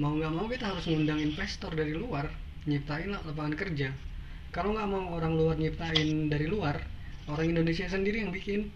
[0.00, 2.30] Mau nggak mau kita harus ngundang investor dari luar
[2.64, 3.92] nyiptain lah lapangan kerja.
[4.54, 6.80] Kalau nggak mau orang luar nyiptain dari luar
[7.28, 8.72] orang Indonesia sendiri yang bikin.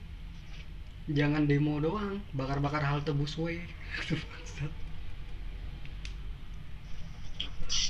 [1.08, 3.58] Jangan demo doang bakar-bakar halte busway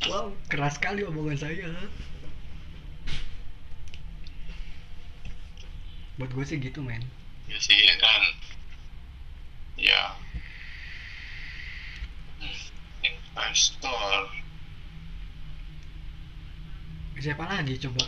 [0.08, 1.68] wow keras sekali omongan saya.
[6.16, 7.04] Buat gue sih gitu men.
[7.52, 8.22] Ya sih kan.
[9.76, 10.16] Ya
[13.32, 14.42] investor
[17.22, 18.02] siapa lagi coba?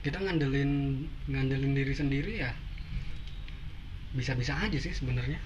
[0.00, 2.56] Kita ngandelin ngandelin diri sendiri ya.
[4.16, 5.36] Bisa-bisa aja sih sebenarnya.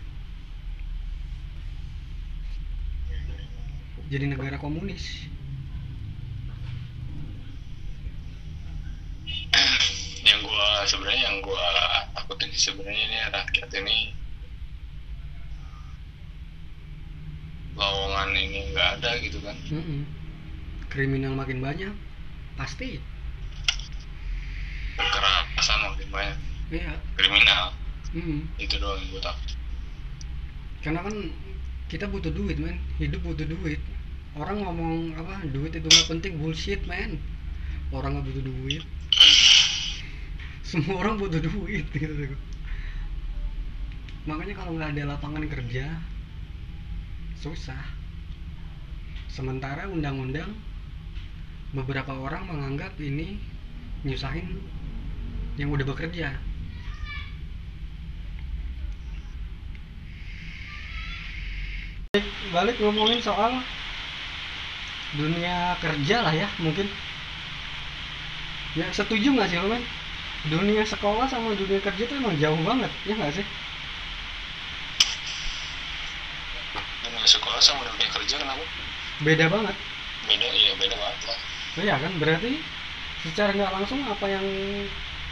[4.07, 5.27] Jadi negara komunis.
[10.23, 11.67] Yang gua sebenarnya yang gua
[12.15, 14.15] takutin sebenarnya ini rakyat ini
[17.77, 19.57] lowongan ini nggak ada gitu kan.
[19.73, 20.05] Mm-mm.
[20.93, 21.95] kriminal makin banyak
[22.61, 23.01] pasti.
[25.01, 26.39] Kekerasan makin banyak.
[26.69, 26.93] Iya.
[27.17, 27.73] Kriminal.
[28.13, 28.45] Mm.
[28.61, 29.57] itu doang yang gua takut.
[30.85, 31.17] Karena kan
[31.89, 32.77] kita butuh duit men.
[33.01, 33.81] Hidup butuh duit.
[34.37, 37.17] Orang ngomong apa duit itu nggak penting bullshit men.
[37.89, 38.85] Orang nggak butuh duit.
[40.69, 42.37] Semua orang butuh duit gitu.
[44.29, 45.89] Makanya kalau nggak ada lapangan kerja
[47.43, 47.83] susah.
[49.27, 50.55] Sementara undang-undang
[51.75, 53.43] beberapa orang menganggap ini
[54.07, 54.47] nyusahin
[55.59, 56.31] yang udah bekerja.
[62.53, 63.59] Balik, ngomongin soal
[65.19, 66.87] dunia kerja lah ya mungkin.
[68.79, 69.85] Ya setuju nggak sih lo men
[70.49, 73.47] dunia sekolah sama dunia kerja itu emang jauh banget ya nggak sih
[77.05, 78.65] dunia sekolah sama dunia kerja kenapa?
[79.21, 79.77] Beda banget.
[80.27, 81.19] Beda iya beda banget.
[81.77, 82.53] Lah iya kan berarti
[83.23, 84.47] secara nggak langsung apa yang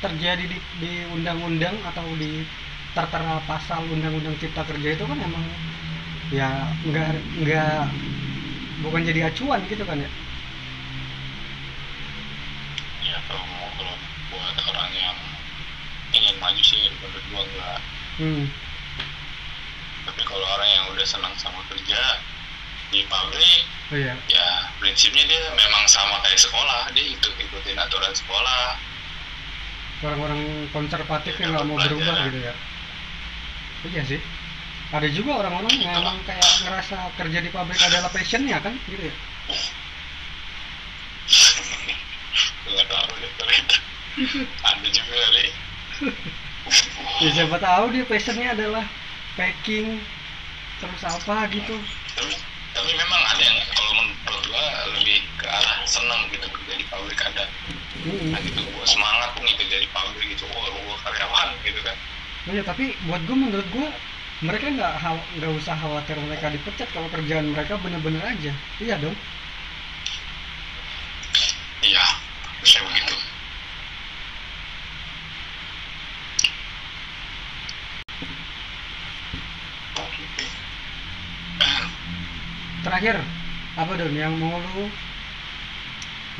[0.00, 2.44] terjadi di, di undang-undang atau di
[2.96, 5.44] tertera pasal undang-undang cipta kerja itu kan emang
[6.30, 7.10] ya nggak
[7.44, 7.80] nggak
[8.80, 10.10] bukan jadi acuan gitu kan ya?
[13.04, 13.94] Ya kalau mau kalau
[14.32, 15.16] buat orang yang
[16.16, 17.78] ingin maju sih menurut gua enggak
[18.22, 18.44] hmm.
[20.10, 22.18] Tapi kalau orang yang udah senang sama kerja
[22.90, 23.62] di pabrik
[23.94, 24.18] oh iya.
[24.26, 26.90] ya prinsipnya dia memang sama kayak sekolah.
[26.90, 28.74] Dia ikut ikutin aturan sekolah.
[30.02, 32.54] Orang-orang konservatif yang nggak mau berubah gitu ya.
[33.86, 34.20] Iya sih.
[34.90, 39.14] Ada juga orang-orang yang emang kayak ngerasa kerja di pabrik adalah passionnya kan gitu ya.
[42.66, 43.30] Nggak tahu deh
[44.66, 45.46] ada juga kali.
[47.20, 48.84] Ya siapa tahu dia passionnya adalah
[49.34, 50.00] packing
[50.80, 51.76] terus apa gitu?
[52.16, 52.34] Tapi
[52.70, 54.66] tapi memang ada yang kalau menurut gua
[54.96, 57.44] lebih ke arah senang gitu kerja di pabrik ada.
[58.00, 58.32] Mm-mm.
[58.32, 60.44] nah gitu gua semangat nih kerja di pabrik gitu.
[60.50, 61.96] Wah gua karyawan gitu kan.
[62.48, 63.88] Oh iya, tapi buat gue menurut gue
[64.40, 64.94] mereka nggak
[65.36, 68.56] nggak usah khawatir mereka dipecat kalau kerjaan mereka bener-bener aja.
[68.80, 69.12] Iya dong
[71.80, 72.04] iya
[72.60, 73.16] bisa begitu
[82.84, 83.16] terakhir
[83.80, 84.92] apa dong yang mau lu?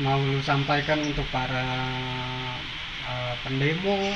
[0.05, 1.65] Mau lu sampaikan untuk para
[3.01, 4.13] eh, pendemo?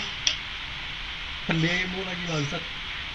[1.50, 2.62] Pendemo lagi bangsat.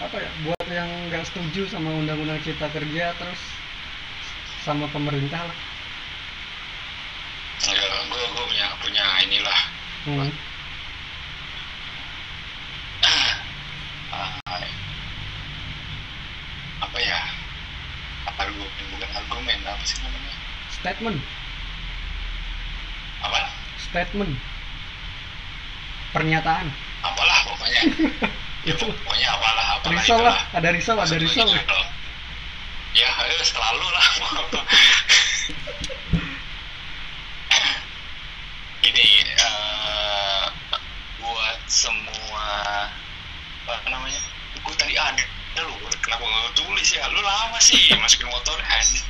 [0.03, 0.31] Apa ya?
[0.43, 3.39] Buat yang nggak setuju sama undang-undang cipta kerja terus
[4.67, 5.57] sama pemerintah lah.
[7.71, 9.61] Ya gua gua punya punya inilah.
[10.01, 10.29] Hmm.
[14.11, 14.29] ah,
[16.83, 17.40] apa ya
[18.29, 20.31] argumen bukan argumen apa sih namanya?
[20.69, 21.19] Statement.
[23.21, 23.49] Apa?
[23.79, 24.33] Statement.
[26.11, 26.67] Pernyataan.
[27.01, 27.81] Apalah pokoknya.
[28.61, 28.93] Ya Itu.
[28.93, 31.79] pokoknya apalah apalah risol lah ada risol ada gua gitu.
[32.93, 34.05] Ya eh, selalu lah.
[38.85, 40.45] Ini eh,
[41.25, 42.45] buat semua
[43.65, 44.21] apa namanya
[44.61, 45.25] gue tadi ada
[45.57, 49.03] lu kenapa nggak tulis ya lu lama sih masukin motor anjing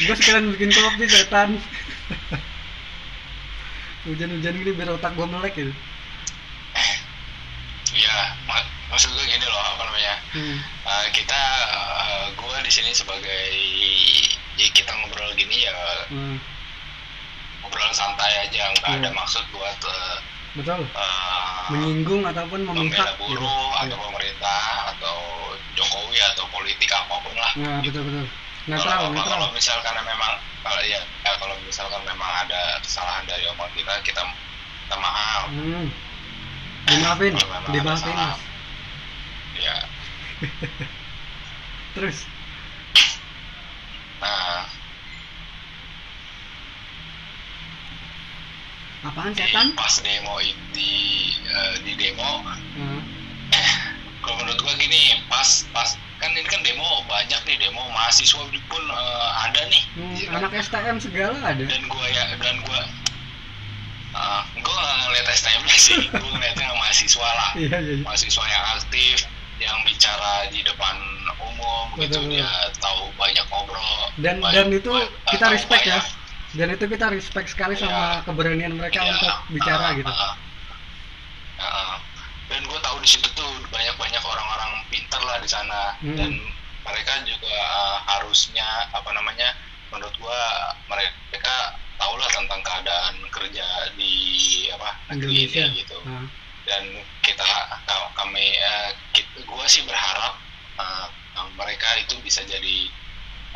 [0.00, 1.50] gue sekalian bikin kopi setan
[4.04, 5.72] hujan-hujan gini biar otak gue melek gitu
[7.94, 10.56] ya mak- maksud gue gini loh apa namanya hmm.
[10.88, 11.40] Eh, kita
[12.00, 13.44] eh, gue di sini sebagai
[14.54, 15.74] ya kita ngobrol gini ya
[16.08, 16.38] Hmm.
[17.60, 19.12] ngobrol santai aja nggak ada Iya.
[19.12, 20.16] maksud buat eh,
[20.54, 23.20] betul eh, menyinggung ataupun membela memihak gitu.
[23.20, 24.04] buruh atau Iya.
[24.06, 24.62] pemerintah
[25.78, 27.52] Jokowi atau politik apa pun lah.
[27.54, 28.26] Nah betul betul.
[28.68, 33.70] Kalau, netral kalau misalkan memang kalau ya, ya kalau misalkan memang ada kesalahan dari omong
[33.72, 35.48] kita kita minta maaf.
[35.48, 35.88] Hmm.
[36.88, 37.32] dimaafin
[37.72, 38.16] dimaafin.
[39.60, 39.76] ya
[41.94, 42.24] terus?
[44.18, 44.64] Nah.
[48.98, 49.72] Apaan setan?
[49.78, 50.42] pas demo
[50.74, 50.92] di
[51.46, 52.42] eh, di demo
[52.78, 53.17] Hmm.
[54.68, 59.62] Gua gini pas pas kan ini kan demo banyak nih demo mahasiswa pun eh, ada
[59.66, 60.44] nih Hmm, Iya kan?
[60.44, 62.80] anak STM segala ada dan gua ya dan gua
[64.12, 68.02] uh, gua nggak ngeliat STM sih gua ngeliatnya mahasiswa lah iya iya iya.
[68.02, 69.16] mahasiswa yang aktif
[69.58, 70.94] yang bicara di depan
[71.40, 72.34] umum gitu Betul, betul.
[72.36, 76.06] dia tahu banyak ngobrol dan banyak- dan itu ba- kita tahu respect ya banyak.
[76.50, 77.82] dan itu kita respect sekali Iya.
[77.84, 80.34] sama keberanian mereka Iya, untuk bicara uh, gitu uh, uh,
[81.62, 81.96] uh.
[82.48, 84.22] dan gue tahu di situ tuh banyak banyak
[84.88, 85.94] pintar lah di sana.
[86.00, 86.16] Hmm.
[86.16, 86.32] dan
[86.88, 88.64] mereka juga uh, harusnya
[88.96, 89.52] apa namanya
[89.92, 90.40] menurut gua
[90.88, 93.66] mereka tahu lah tentang keadaan kerja
[93.98, 94.14] di
[94.72, 95.64] apa negeri Indonesia.
[95.68, 95.98] ini gitu.
[96.06, 96.24] Nah,
[96.64, 96.84] dan
[97.20, 97.44] kita
[97.84, 100.36] ka- kami eh, kita, gua sih berharap
[100.80, 101.06] eh,
[101.58, 102.88] mereka itu bisa jadi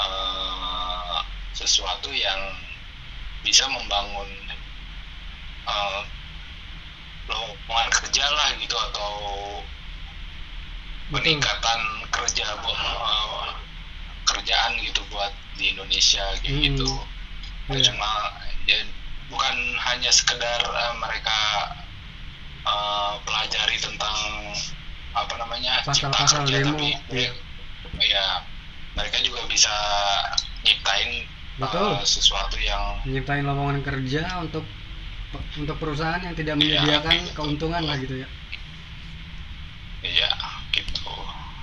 [0.00, 1.18] eh,
[1.56, 2.40] sesuatu yang
[3.40, 4.28] bisa membangun
[5.68, 6.00] eh,
[7.28, 9.12] lowongan kerja lah gitu atau
[11.12, 12.80] Peningkatan kerja buat
[13.12, 13.42] eh,
[14.24, 16.64] kerjaan gitu buat di Indonesia kayak Hmm.
[16.72, 16.90] gitu
[17.72, 17.88] Iya.
[17.92, 18.12] cuma
[18.68, 18.78] ya
[19.30, 21.38] bukan hanya sekedar eh, mereka
[22.66, 24.16] eh, pelajari tentang
[25.12, 27.32] apa namanya Pasal-pasal kerja, demo, tapi iya.
[28.08, 28.24] ya
[28.96, 29.72] mereka juga bisa
[30.64, 31.10] nyiptain
[31.60, 31.90] Betul.
[32.00, 32.82] eh, sesuatu yang
[33.12, 34.64] nyiptain lowongan kerja untuk
[35.58, 37.32] untuk perusahaan yang tidak Iya, menyediakan gitu.
[37.36, 38.28] keuntungan lah gitu ya
[40.02, 40.51] ya gitu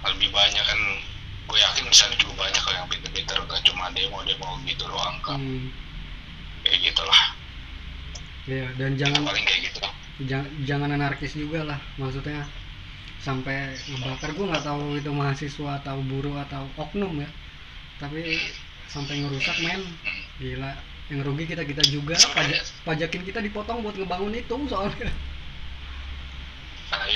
[0.07, 0.79] lebih banyak kan
[1.49, 5.41] gue yakin di sana juga banyak kok yang pinter-pinter gak cuma demo-demo gitu doang kan
[5.41, 5.67] hmm.
[6.63, 7.21] kayak gitulah.
[8.49, 9.79] Iya, dan jangan paling kayak gitu.
[10.25, 12.45] jangan, jangan anarkis juga lah maksudnya
[13.19, 14.31] sampai ngebakar.
[14.33, 17.29] Gue nggak tahu itu mahasiswa atau buruh atau oknum ya
[17.99, 18.39] tapi
[18.87, 19.83] sampai ngerusak men.
[20.39, 20.71] Gila
[21.09, 25.09] yang rugi kita kita juga pajak pajakin kita dipotong buat ngebangun itu soalnya